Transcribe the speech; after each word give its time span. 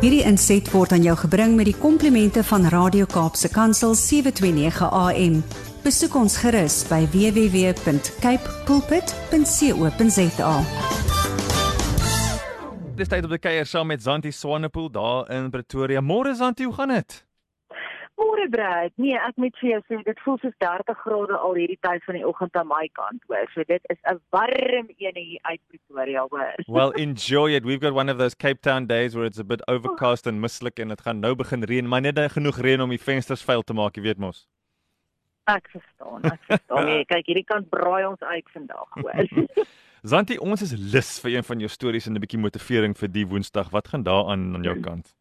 Hierdie 0.00 0.22
inset 0.24 0.64
word 0.72 0.94
aan 0.96 1.02
jou 1.04 1.12
gebring 1.26 1.58
met 1.58 1.66
die 1.68 1.76
komplimente 1.76 2.40
van 2.48 2.64
Radio 2.72 3.04
Kaapse 3.04 3.50
Kansel 3.52 3.92
729 3.92 4.86
AM. 4.88 5.34
Besoek 5.84 6.16
ons 6.16 6.38
gerus 6.40 6.78
by 6.88 7.02
www.cape 7.12 8.54
pulpit.co.za. 8.64 10.54
Dis 12.96 13.12
tyd 13.12 13.28
om 13.28 13.34
te 13.36 13.42
kuier 13.44 13.68
saam 13.68 13.92
met 13.92 14.00
Zanti 14.00 14.32
Swanepoel 14.32 14.88
daar 14.96 15.28
in 15.36 15.52
Pretoria. 15.52 16.00
Môre 16.00 16.32
Zanti, 16.32 16.64
hoe 16.64 16.74
gaan 16.80 16.96
dit? 16.96 17.20
Môre 18.20 18.48
Brad. 18.52 18.92
Nee, 19.00 19.16
ek 19.16 19.38
moet 19.40 19.56
vir 19.60 19.70
jou 19.70 19.80
sê 19.88 19.98
dit 20.04 20.18
voel 20.24 20.36
soos 20.42 20.56
30 20.60 20.98
grade 21.04 21.36
al 21.38 21.56
hierdie 21.56 21.78
tyd 21.86 22.04
van 22.04 22.18
die 22.18 22.26
oggend 22.28 22.56
aan 22.60 22.68
my 22.68 22.84
kant, 22.98 23.22
hoor. 23.30 23.48
So 23.54 23.64
dit 23.64 23.80
is 23.94 23.98
'n 24.12 24.20
warm 24.34 24.90
een 24.98 25.16
hier 25.16 25.40
uit 25.48 25.60
Pretoria, 25.68 26.26
hoor. 26.28 26.52
Well, 26.76 26.92
enjoy 26.92 27.54
it. 27.56 27.64
We've 27.64 27.80
got 27.80 27.94
one 27.94 28.12
of 28.12 28.18
those 28.18 28.36
Cape 28.36 28.60
Town 28.60 28.86
days 28.86 29.14
where 29.14 29.26
it's 29.26 29.38
a 29.38 29.44
bit 29.44 29.62
overcast 29.68 30.26
and 30.26 30.40
mislik 30.40 30.78
en 30.78 30.88
dit 30.88 31.00
gaan 31.00 31.20
nou 31.20 31.34
begin 31.34 31.64
reën, 31.64 31.88
maar 31.88 32.00
net 32.00 32.18
genoeg 32.18 32.58
reën 32.60 32.80
om 32.80 32.90
die 32.90 33.00
vensters 33.00 33.44
vuil 33.44 33.62
te 33.62 33.72
maak, 33.72 33.96
jy 33.96 34.02
weet 34.02 34.18
mos. 34.18 34.46
Ek 35.48 35.68
verstaan. 35.72 36.22
Ek 36.22 36.42
verstaan. 36.44 36.84
Nee, 36.84 37.04
kyk, 37.04 37.26
hierdie 37.26 37.44
kant 37.48 37.68
braai 37.70 38.04
ons 38.06 38.20
uit 38.20 38.50
vandag, 38.52 38.88
hoor. 39.00 39.64
Zanti, 40.12 40.36
ons 40.38 40.62
is 40.62 40.72
lus 40.72 41.18
vir 41.24 41.38
een 41.38 41.44
van 41.44 41.60
jou 41.60 41.68
stories 41.68 42.06
en 42.06 42.14
'n 42.16 42.20
bietjie 42.20 42.40
motivering 42.40 42.96
vir 42.96 43.08
die 43.08 43.26
Woensdag. 43.26 43.70
Wat 43.70 43.88
gaan 43.88 44.02
daar 44.02 44.28
aan 44.32 44.54
aan 44.54 44.62
jou 44.62 44.80
kant? 44.80 45.14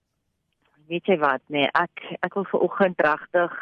Weet 0.90 1.06
jy 1.06 1.18
wat 1.22 1.42
nee 1.54 1.70
ek 1.78 2.04
ek 2.26 2.36
wil 2.38 2.48
ver 2.52 2.66
oggend 2.68 3.02
regtig 3.06 3.56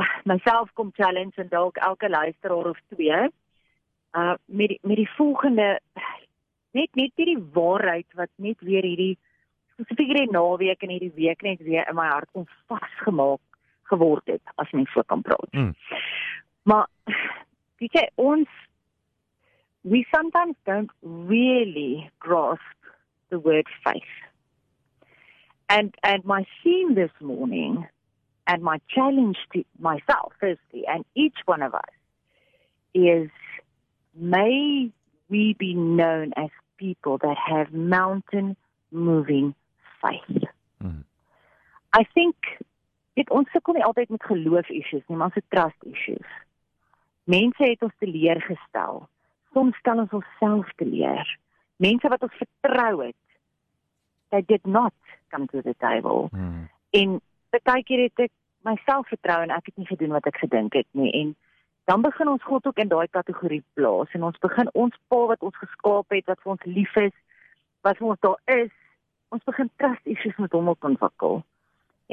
ah, 0.00 0.14
myself 0.24 0.70
kom 0.78 0.92
challenge 0.96 1.42
en 1.42 1.50
dalk 1.52 1.80
elke 1.90 2.08
luisteraar 2.08 2.72
of 2.72 2.80
twee 2.94 3.20
uh 4.18 4.34
met 4.46 4.68
die, 4.74 4.78
met 4.82 4.96
die 4.96 5.10
volgende 5.16 5.68
net 6.78 6.94
net 6.98 7.12
hierdie 7.18 7.42
waarheid 7.54 8.06
wat 8.18 8.30
net 8.36 8.62
weer 8.70 8.86
hierdie 8.86 9.16
spesifiek 9.74 10.12
hierdie 10.12 10.32
naweek 10.34 10.82
en 10.82 10.94
hierdie 10.94 11.14
week 11.18 11.42
net 11.46 11.62
weer 11.66 11.88
in 11.88 11.98
my 11.98 12.08
hart 12.10 12.30
kom 12.32 12.48
vasgemaak 12.70 13.42
geword 13.90 14.26
het 14.30 14.54
as 14.62 14.70
mens 14.70 14.90
voor 14.92 15.04
kan 15.04 15.22
praat. 15.22 15.52
Mm. 15.52 15.74
Maar 16.62 16.86
weet 17.82 17.96
jy 17.98 18.06
ons 18.14 18.58
we 19.82 20.04
sometimes 20.12 20.56
don't 20.68 20.92
really 21.02 22.10
grasp 22.18 22.90
the 23.30 23.40
word 23.40 23.68
faith. 23.82 24.29
And 25.70 25.94
and 26.02 26.24
my 26.24 26.44
theme 26.64 26.96
this 26.96 27.12
morning 27.20 27.86
and 28.48 28.62
my 28.62 28.80
challenge 28.92 29.38
to 29.52 29.64
myself 29.78 30.32
firstly 30.40 30.82
and 30.88 31.04
each 31.14 31.36
one 31.44 31.62
of 31.62 31.74
us 31.74 31.94
is 32.92 33.30
may 34.14 34.90
we 35.28 35.54
be 35.56 35.74
known 35.74 36.32
as 36.36 36.50
people 36.76 37.18
that 37.18 37.36
have 37.38 37.72
mountain 37.72 38.56
moving 38.90 39.54
faith. 40.02 40.42
Mm. 40.82 41.04
I 41.92 42.02
think 42.14 42.34
dit 43.14 43.30
ons 43.30 43.46
sukkel 43.54 43.78
nie 43.78 43.86
altyd 43.86 44.10
met 44.10 44.26
geloof 44.26 44.68
issues 44.74 45.06
nie, 45.06 45.18
maar 45.20 45.30
se 45.34 45.42
trust 45.54 45.86
issues. 45.86 46.36
Mense 47.30 47.62
het 47.62 47.82
ons 47.86 47.94
teleurgestel. 48.02 49.04
Soms 49.54 49.78
stel 49.78 50.02
ons 50.02 50.18
onsself 50.18 50.70
teleur. 50.82 51.36
Mense 51.76 52.10
wat 52.10 52.26
ons 52.26 52.38
vertrou 52.42 53.04
het, 53.04 53.18
they 54.30 54.42
did 54.42 54.66
not 54.66 54.94
come 55.30 55.46
to 55.48 55.62
the 55.62 55.74
table. 55.78 56.28
Hmm. 56.32 56.68
En 56.90 57.20
baie 57.62 57.84
keer 57.84 58.02
het 58.08 58.26
ek 58.26 58.32
myself 58.66 59.08
vertrou 59.08 59.40
en 59.42 59.54
ek 59.54 59.70
het 59.70 59.76
nie 59.76 59.88
gedoen 59.88 60.14
wat 60.16 60.26
ek 60.28 60.42
gedink 60.42 60.74
het 60.76 60.88
nie 60.92 61.10
en 61.16 61.34
dan 61.90 62.02
begin 62.04 62.28
ons 62.28 62.44
God 62.46 62.66
ook 62.66 62.78
in 62.78 62.90
daai 62.90 63.08
kategorie 63.10 63.62
plaas 63.74 64.12
en 64.14 64.22
ons 64.28 64.38
begin 64.38 64.68
ons 64.78 64.94
pa 65.08 65.20
wat 65.32 65.42
ons 65.42 65.56
geskaap 65.58 66.14
het, 66.14 66.26
wat 66.30 66.42
vir 66.44 66.52
ons 66.52 66.66
lief 66.68 66.96
is, 67.02 67.14
wat 67.82 67.98
vir 67.98 68.12
ons 68.12 68.20
daar 68.22 68.58
is, 68.62 68.74
ons 69.34 69.46
begin 69.48 69.70
trust 69.82 70.12
issues 70.12 70.36
met 70.38 70.52
hom 70.54 70.68
op 70.70 70.84
ontwikkel. 70.86 71.40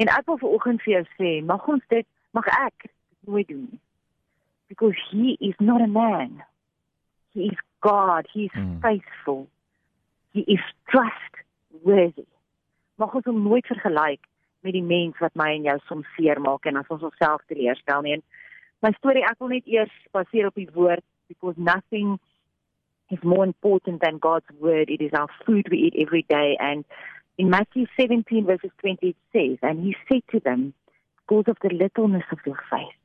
En 0.02 0.10
ek 0.14 0.26
wil 0.26 0.40
vanoggend 0.42 0.82
vir 0.82 0.94
jou 0.96 1.04
sê, 1.18 1.30
mag 1.46 1.68
ons 1.70 1.84
dit 1.94 2.06
mag 2.34 2.48
ek 2.54 2.88
nooit 3.26 3.48
doen. 3.48 3.78
Because 4.68 4.98
he 5.10 5.36
is 5.40 5.54
not 5.58 5.80
a 5.80 5.86
man. 5.86 6.42
He 7.32 7.48
is 7.52 7.58
God. 7.80 8.26
He 8.32 8.44
is 8.50 8.56
mm. 8.58 8.80
faithful. 8.82 9.46
He 10.32 10.40
is 10.40 10.64
trustworthy 11.78 12.26
mag 12.96 13.14
ons 13.14 13.24
hom 13.24 13.42
nooit 13.42 13.66
vergelyk 13.66 14.24
met 14.66 14.74
die 14.74 14.82
mens 14.82 15.18
wat 15.22 15.34
my 15.38 15.52
en 15.54 15.64
jou 15.64 15.78
soms 15.86 16.06
seermaak 16.16 16.66
en 16.66 16.76
as 16.76 16.88
ons 16.90 17.02
onsself 17.02 17.42
teleurstel 17.46 18.02
nie. 18.02 18.16
En 18.18 18.22
my 18.82 18.90
storie 18.96 19.22
ek 19.24 19.38
wil 19.38 19.54
net 19.54 19.66
eers 19.70 19.94
baseer 20.12 20.48
op 20.50 20.58
die 20.58 20.70
woord 20.74 21.04
because 21.28 21.54
nothing 21.56 22.18
is 23.14 23.22
more 23.22 23.46
important 23.46 24.02
than 24.02 24.18
God's 24.18 24.50
word. 24.58 24.90
It 24.90 25.00
is 25.00 25.12
our 25.12 25.30
food 25.44 25.70
we 25.70 25.78
eat 25.88 25.94
every 25.96 26.24
day 26.28 26.56
and 26.58 26.84
in 27.38 27.50
Matthew 27.50 27.86
17 27.96 28.46
verses 28.46 28.74
20 28.82 29.14
it 29.14 29.16
says 29.32 29.58
and 29.62 29.84
he 29.84 29.94
said 30.08 30.26
to 30.32 30.40
them 30.40 30.74
because 31.22 31.46
of 31.46 31.58
the 31.62 31.70
littleness 31.70 32.26
of 32.32 32.38
your 32.44 32.58
faith 32.68 32.98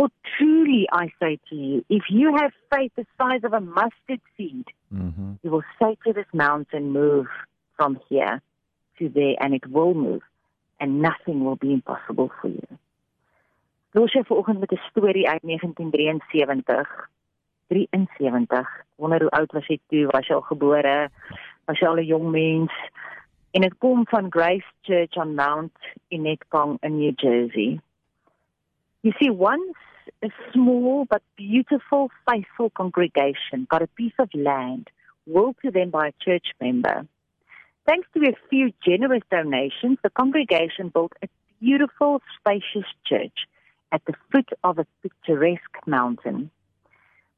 For 0.00 0.08
truly 0.38 0.86
I 0.90 1.12
say 1.20 1.38
to 1.50 1.54
you, 1.54 1.84
if 1.90 2.04
you 2.08 2.34
have 2.34 2.52
faith 2.72 2.92
the 2.96 3.04
size 3.18 3.44
of 3.44 3.52
a 3.52 3.60
mustard 3.60 4.22
seed, 4.34 4.64
mm-hmm. 4.94 5.32
you 5.42 5.50
will 5.50 5.64
say 5.78 5.98
to 6.06 6.14
this 6.14 6.30
mountain, 6.32 6.92
move 6.92 7.26
from 7.80 7.98
here 8.10 8.42
to 8.98 9.08
there 9.08 9.36
and 9.40 9.54
it 9.54 9.66
will 9.66 9.94
move 9.94 10.20
and 10.78 11.00
nothing 11.00 11.44
will 11.44 11.56
be 11.56 11.72
impossible 11.72 12.30
for 12.40 12.48
you. 12.48 12.68
Los 13.94 14.12
jy 14.12 14.22
vanoggend 14.28 14.60
met 14.60 14.72
'n 14.72 14.82
storie 14.90 15.28
uit 15.28 15.42
1973. 15.42 17.08
73. 17.68 18.68
Wonder 18.96 19.20
hoe 19.20 19.30
oud 19.30 19.52
was 19.52 19.66
jy 19.66 19.78
toe? 19.88 20.06
Was 20.06 20.26
jy 20.26 20.34
al 20.34 20.50
gebore? 20.52 21.08
Was 21.64 21.78
jy 21.78 21.86
al 21.86 21.98
'n 21.98 22.06
jong 22.06 22.30
mens? 22.30 22.72
En 23.50 23.60
dit 23.60 23.78
kom 23.78 24.06
van 24.06 24.30
Grace 24.30 24.70
Church 24.82 25.16
on 25.16 25.34
Mount 25.34 25.78
in 26.08 26.22
Netcong 26.22 26.76
in 26.80 26.98
New 26.98 27.12
Jersey. 27.16 27.80
You 29.00 29.14
see 29.18 29.30
once 29.30 29.78
a 30.22 30.30
small 30.52 31.04
but 31.04 31.22
beautiful 31.34 32.10
faithful 32.26 32.70
congregation 32.70 33.66
got 33.68 33.82
a 33.82 33.88
piece 33.94 34.18
of 34.18 34.28
land 34.34 34.90
willed 35.26 35.56
to 35.62 35.70
them 35.70 35.90
by 35.90 36.06
a 36.08 36.12
church 36.18 36.52
member. 36.60 37.06
Thanks 37.90 38.06
to 38.14 38.20
a 38.20 38.36
few 38.48 38.72
generous 38.86 39.24
donations, 39.32 39.98
the 40.04 40.10
congregation 40.10 40.90
built 40.90 41.10
a 41.24 41.28
beautiful, 41.60 42.22
spacious 42.38 42.88
church 43.04 43.48
at 43.90 44.00
the 44.06 44.14
foot 44.30 44.48
of 44.62 44.78
a 44.78 44.86
picturesque 45.02 45.76
mountain. 45.88 46.52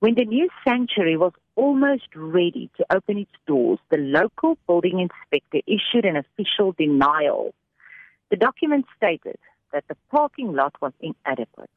When 0.01 0.15
the 0.15 0.27
new 0.27 0.51
sanctuary 0.63 1.17
was 1.17 1.33
almost 1.57 2.15
ready 2.15 2.69
to 2.77 2.85
open 2.95 3.17
its 3.17 3.33
doors, 3.47 3.79
the 3.89 3.97
local 3.97 4.59
building 4.67 5.01
inspector 5.01 5.63
issued 5.67 6.05
an 6.05 6.19
official 6.19 6.73
denial. 6.73 7.55
The 8.29 8.37
document 8.37 8.85
stated 8.95 9.39
that 9.73 9.85
the 9.89 9.97
parking 10.11 10.53
lot 10.53 10.75
was 10.83 10.93
inadequate. 11.01 11.71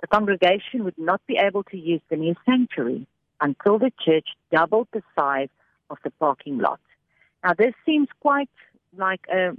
The 0.00 0.08
congregation 0.08 0.82
would 0.82 0.98
not 0.98 1.20
be 1.28 1.36
able 1.36 1.62
to 1.70 1.76
use 1.76 2.00
the 2.10 2.16
new 2.16 2.34
sanctuary 2.44 3.06
until 3.40 3.78
the 3.78 3.92
church 4.04 4.26
doubled 4.50 4.88
the 4.92 5.04
size 5.16 5.50
of 5.88 5.98
the 6.02 6.10
parking 6.18 6.58
lot. 6.58 6.80
Now, 7.44 7.54
this 7.54 7.74
seems 7.84 8.08
quite 8.20 8.48
like 8.96 9.20
a, 9.32 9.50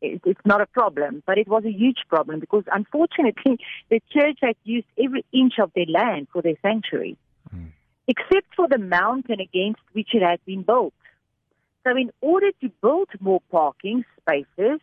it's 0.00 0.40
not 0.44 0.60
a 0.60 0.66
problem, 0.66 1.22
but 1.26 1.38
it 1.38 1.48
was 1.48 1.64
a 1.64 1.70
huge 1.70 2.00
problem 2.08 2.40
because 2.40 2.64
unfortunately 2.72 3.58
the 3.90 4.00
church 4.12 4.38
had 4.42 4.56
used 4.64 4.86
every 5.02 5.24
inch 5.32 5.54
of 5.58 5.72
their 5.74 5.86
land 5.86 6.28
for 6.32 6.42
their 6.42 6.56
sanctuary, 6.62 7.16
mm. 7.54 7.68
except 8.06 8.54
for 8.54 8.68
the 8.68 8.78
mountain 8.78 9.40
against 9.40 9.80
which 9.92 10.08
it 10.14 10.22
had 10.22 10.44
been 10.44 10.62
built. 10.62 10.94
So, 11.84 11.96
in 11.96 12.12
order 12.20 12.50
to 12.60 12.68
build 12.80 13.08
more 13.20 13.40
parking 13.50 14.04
spaces, 14.20 14.80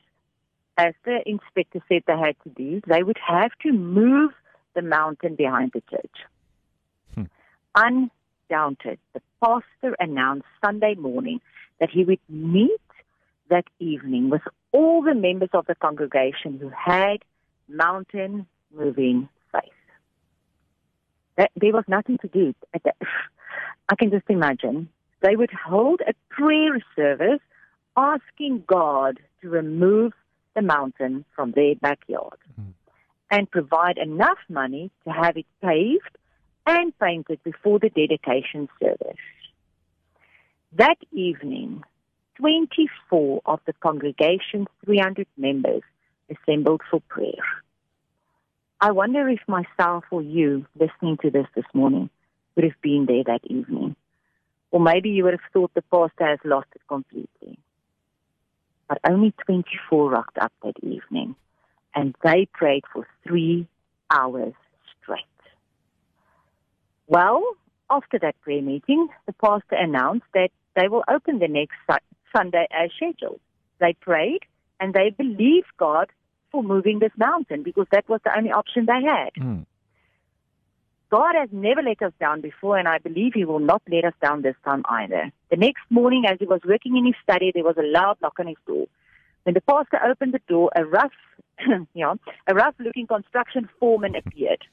as 0.77 0.93
the 1.05 1.19
inspector 1.25 1.81
said 1.87 2.03
they 2.07 2.17
had 2.17 2.35
to 2.43 2.49
do, 2.49 2.81
they 2.87 3.03
would 3.03 3.19
have 3.25 3.51
to 3.63 3.71
move 3.71 4.31
the 4.75 4.81
mountain 4.81 5.35
behind 5.35 5.71
the 5.73 5.81
church. 5.89 6.16
Hmm. 7.16 8.09
Undaunted, 8.49 8.99
the 9.13 9.21
pastor 9.41 9.95
announced 9.99 10.45
Sunday 10.63 10.95
morning 10.95 11.39
that 11.79 11.90
he 11.90 12.03
would 12.03 12.19
meet 12.28 12.79
that 13.49 13.66
evening 13.79 14.29
with 14.29 14.41
all 14.72 15.02
the 15.02 15.16
members 15.16 15.49
of 15.53 15.66
the 15.66 15.76
congregation 15.76 16.58
who 16.59 16.70
had 16.70 17.17
mountain 17.67 18.46
moving 18.73 19.28
faith. 19.52 19.72
That, 21.37 21.52
there 21.55 21.73
was 21.73 21.85
nothing 21.87 22.17
to 22.20 22.28
do. 22.28 22.53
I 23.90 23.96
can 23.96 24.11
just 24.11 24.29
imagine. 24.29 24.90
They 25.22 25.35
would 25.35 25.52
hold 25.52 26.02
a 26.02 26.14
prayer 26.29 26.79
service 26.96 27.41
asking 27.97 28.64
God 28.67 29.20
to 29.41 29.49
remove 29.49 30.14
the 30.55 30.61
mountain 30.61 31.26
from 31.35 31.52
their 31.52 31.76
backyard 31.76 32.37
mm. 32.59 32.73
and 33.29 33.49
provide 33.49 33.97
enough 33.97 34.37
money 34.47 34.91
to 35.05 35.11
have 35.11 35.37
it 35.37 35.46
paved 35.61 36.17
and 36.66 36.97
painted 36.99 37.43
before 37.43 37.79
the 37.79 37.90
dedication 37.90 38.70
service. 38.79 39.17
That 40.73 40.97
evening, 41.11 41.83
24 42.37 43.41
of 43.45 43.59
the 43.66 43.73
congregation's 43.73 44.67
300 44.85 45.27
members 45.37 45.81
assembled 46.29 46.81
for 46.89 47.01
prayer. 47.01 47.43
I 48.81 48.91
wonder 48.91 49.27
if 49.27 49.39
myself 49.47 50.05
or 50.11 50.21
you 50.21 50.66
listening 50.79 51.17
to 51.23 51.31
this 51.31 51.47
this 51.55 51.66
morning 51.73 52.09
would 52.55 52.66
have 52.66 52.81
been 52.81 53.05
there 53.07 53.23
that 53.25 53.41
evening. 53.45 53.95
Or 54.71 54.79
maybe 54.79 55.09
you 55.09 55.23
would 55.23 55.33
have 55.33 55.51
thought 55.51 55.73
the 55.73 55.81
pastor 55.81 56.27
has 56.27 56.39
lost 56.45 56.67
it 56.75 56.81
completely. 56.87 57.57
but 58.87 58.99
only 59.07 59.33
24 59.45 60.09
rocked 60.11 60.37
up 60.39 60.51
that 60.63 60.75
evening. 60.83 61.35
And 61.95 62.16
they 62.23 62.47
prayed 62.53 62.83
for 62.91 63.07
three 63.27 63.67
hours 64.11 64.53
straight. 65.01 65.19
Well, 67.07 67.43
after 67.90 68.20
that 68.20 68.40
prayer 68.41 68.62
meeting, 68.62 69.08
the 69.26 69.34
pastor 69.34 69.76
announced 69.76 70.26
that 70.34 70.50
they 70.76 70.88
will 70.88 71.03
open 71.08 71.40
the 71.40 71.47
next 71.47 71.78
Sunday 72.36 72.68
as 72.72 72.91
scheduled. 72.96 73.40
They 73.80 73.94
prayed 74.00 74.41
and 74.80 74.94
they 74.94 75.09
believed 75.09 75.68
God 75.78 76.08
for 76.52 76.64
moving 76.64 77.00
this 77.00 77.12
mountain 77.18 77.64
because 77.64 77.88
that 77.91 78.08
was 78.08 78.22
the 78.24 78.36
only 78.36 78.52
option 78.52 78.86
they 78.86 79.06
had. 79.06 79.34
Mm. 79.40 79.66
God 81.12 81.34
has 81.36 81.50
never 81.52 81.82
let 81.82 82.02
us 82.03 82.14
down 82.20 82.41
before, 82.41 82.78
and 82.78 82.88
I 82.88 83.00
believe 83.00 83.34
He 83.34 83.44
will 83.44 83.59
not 83.59 83.82
let 83.90 84.06
us 84.06 84.14
down 84.22 84.44
this 84.44 84.56
time 84.64 84.84
either. 84.88 85.32
The 85.50 85.58
next 85.58 85.82
morning, 85.90 86.26
as 86.28 86.38
he 86.40 86.46
was 86.46 86.62
working 86.64 86.97
in 86.97 87.06
his 87.06 87.16
study, 87.24 87.52
there 87.52 87.64
was 87.64 87.78
a 87.78 87.84
loud 87.84 88.18
knock 88.22 88.40
on 88.40 88.46
his 88.46 88.58
door. 88.68 88.86
When 89.44 89.56
the 89.56 89.62
pastor 89.62 90.00
opened 90.06 90.34
the 90.34 90.41
door, 90.47 90.70
a 90.76 90.86
rough, 90.86 91.12
yeah, 91.96 92.14
a 92.46 92.53
rough-looking 92.53 93.08
construction 93.08 93.68
foreman 93.80 94.16
appeared. 94.16 94.64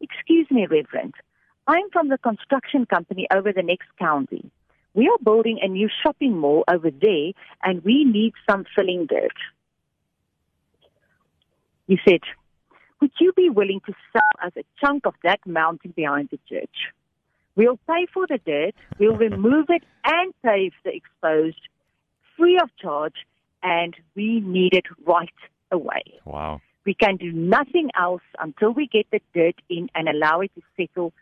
Excuse 0.00 0.48
me, 0.50 0.66
Reverend. 0.66 1.14
I'm 1.66 1.88
from 1.92 2.08
the 2.08 2.18
construction 2.18 2.86
company 2.86 3.26
over 3.34 3.52
the 3.52 3.62
next 3.62 3.88
county. 3.98 4.50
We 4.94 5.08
are 5.08 5.18
building 5.22 5.58
a 5.62 5.68
new 5.68 5.88
shopping 6.02 6.38
mall 6.38 6.64
over 6.72 6.90
there, 6.90 7.32
and 7.62 7.82
we 7.84 8.04
need 8.04 8.34
some 8.48 8.64
filling 8.76 9.06
dirt. 9.06 9.32
He 11.88 11.98
said, 12.06 12.20
Would 13.00 13.12
you 13.18 13.32
be 13.32 13.50
willing 13.50 13.80
to 13.86 13.92
sell 14.12 14.46
us 14.46 14.52
a 14.56 14.64
chunk 14.80 15.06
of 15.06 15.14
that 15.24 15.40
mountain 15.46 15.92
behind 15.96 16.28
the 16.30 16.38
church? 16.48 16.92
We'll 17.56 17.78
pay 17.88 18.06
for 18.12 18.26
the 18.26 18.38
dirt, 18.44 18.74
we'll 18.98 19.16
remove 19.16 19.66
it 19.68 19.82
and 20.04 20.34
pave 20.44 20.72
the 20.84 20.94
exposed 20.94 21.60
free 22.36 22.58
of 22.62 22.68
charge, 22.80 23.14
and 23.62 23.94
we 24.14 24.40
need 24.40 24.74
it 24.74 24.86
right 25.06 25.28
away. 25.70 26.02
Wow. 26.24 26.60
We 26.84 26.94
can 26.94 27.16
do 27.16 27.32
nothing 27.32 27.90
else 27.98 28.22
until 28.38 28.72
we 28.72 28.86
get 28.86 29.06
the 29.10 29.20
dirt 29.34 29.54
in 29.68 29.88
and 29.94 30.08
allow 30.08 30.40
it 30.40 30.50
to 30.54 30.62
settle 30.76 31.12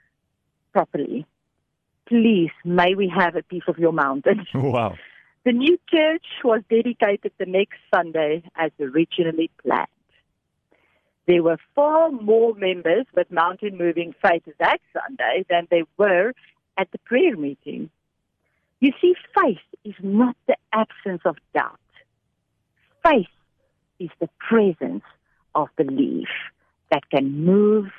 properly. 0.72 1.26
Please, 2.06 2.50
may 2.64 2.94
we 2.94 3.08
have 3.14 3.36
a 3.36 3.42
piece 3.42 3.62
of 3.68 3.78
your 3.78 3.92
mountain. 3.92 4.46
Wow. 4.54 4.96
The 5.44 5.52
new 5.52 5.76
church 5.90 6.24
was 6.44 6.62
dedicated 6.70 7.32
the 7.36 7.46
next 7.46 7.78
Sunday 7.92 8.44
as 8.54 8.70
originally 8.78 9.50
planned. 9.60 9.88
There 11.26 11.42
were 11.42 11.58
far 11.74 12.12
more 12.12 12.54
members 12.54 13.06
with 13.14 13.30
mountain 13.30 13.76
moving 13.76 14.14
faith 14.22 14.42
that 14.60 14.80
Sunday 14.92 15.44
than 15.48 15.66
there 15.68 15.84
were 15.96 16.32
at 16.76 16.90
the 16.92 16.98
prayer 16.98 17.36
meeting. 17.36 17.90
You 18.80 18.92
see, 19.00 19.14
faith 19.34 19.58
is 19.84 19.94
not 20.00 20.36
the 20.46 20.56
absence 20.72 21.22
of 21.24 21.36
doubt. 21.54 21.78
Faith 23.04 23.26
is 23.98 24.10
the 24.20 24.28
presence 24.38 25.04
of 25.54 25.68
belief 25.76 26.28
that 26.90 27.08
can 27.10 27.44
move 27.44 27.90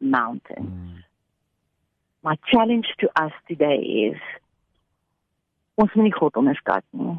mountains. 0.00 0.70
Mm. 0.70 1.02
My 2.22 2.36
challenge 2.52 2.86
to 3.00 3.08
us 3.16 3.32
today 3.48 4.10
is 4.12 4.18
ons 5.76 5.94
moet 5.94 6.04
nie 6.04 6.12
God 6.12 6.36
onderskat 6.36 6.84
nie. 6.92 7.16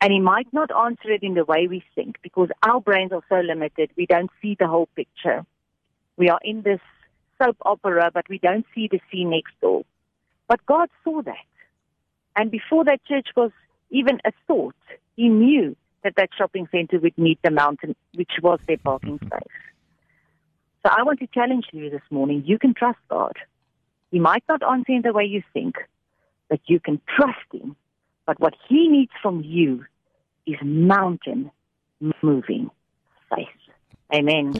And 0.00 0.12
he 0.12 0.20
might 0.20 0.50
not 0.52 0.70
answer 0.70 1.10
it 1.10 1.22
in 1.22 1.34
the 1.34 1.44
way 1.44 1.66
we 1.66 1.82
think 1.94 2.16
because 2.22 2.48
our 2.62 2.80
brains 2.80 3.12
are 3.12 3.24
so 3.28 3.40
limited, 3.40 3.90
we 3.96 4.06
don't 4.06 4.30
see 4.40 4.56
the 4.58 4.68
whole 4.68 4.88
picture. 4.96 5.44
We 6.16 6.30
are 6.30 6.38
in 6.42 6.62
this 6.62 6.80
soap 7.42 7.56
opera, 7.62 8.10
but 8.14 8.28
we 8.28 8.38
don't 8.38 8.64
see 8.74 8.88
the 8.88 9.00
scene 9.10 9.30
next 9.30 9.52
door. 9.60 9.84
But 10.48 10.64
God 10.66 10.88
saw 11.04 11.22
that. 11.22 11.50
And 12.36 12.50
before 12.50 12.84
that 12.84 13.04
church 13.04 13.28
was 13.36 13.50
even 13.90 14.20
a 14.24 14.32
thought, 14.46 14.74
he 15.16 15.28
knew 15.28 15.76
that 16.02 16.14
that 16.16 16.30
shopping 16.36 16.68
center 16.70 16.98
would 17.00 17.18
meet 17.18 17.38
the 17.42 17.50
mountain, 17.50 17.94
which 18.14 18.32
was 18.42 18.60
their 18.66 18.78
parking 18.78 19.18
space. 19.26 19.69
So 20.82 20.90
I 20.96 21.02
want 21.02 21.18
to 21.20 21.26
challenge 21.26 21.66
you 21.72 21.90
this 21.90 22.06
morning. 22.10 22.42
You 22.46 22.58
can 22.58 22.74
trust 22.74 22.98
God. 23.08 23.36
He 24.10 24.18
might 24.18 24.44
not 24.48 24.62
answer 24.62 24.92
in 24.92 25.02
the 25.02 25.12
way 25.12 25.24
you 25.24 25.42
think, 25.52 25.76
but 26.48 26.60
you 26.66 26.80
can 26.80 27.00
trust 27.16 27.48
him 27.52 27.76
but 28.30 28.38
what 28.38 28.54
he 28.68 28.86
needs 28.88 29.10
from 29.20 29.42
you 29.44 29.84
is 30.46 30.56
mountain 30.62 31.50
moving 32.22 32.70
faith. 33.28 33.60
Amen. 34.14 34.54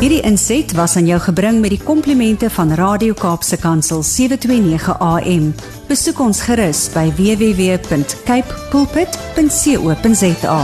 Hierdie 0.00 0.22
inset 0.24 0.72
was 0.72 0.96
aan 0.96 1.04
jou 1.04 1.20
gebring 1.20 1.60
met 1.60 1.74
die 1.76 1.82
komplimente 1.84 2.48
van 2.56 2.72
Radio 2.72 3.12
Kaapse 3.20 3.60
Kansel 3.60 4.00
729 4.02 4.96
AM. 4.96 5.52
Besoek 5.92 6.24
ons 6.24 6.40
gerus 6.48 6.86
by 6.96 7.12
www.cape 7.20 8.64
pulpit.co.za. 8.72 10.58